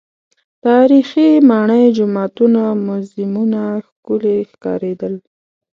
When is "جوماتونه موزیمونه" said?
1.97-3.61